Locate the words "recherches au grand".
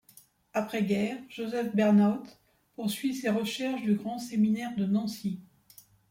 3.29-4.17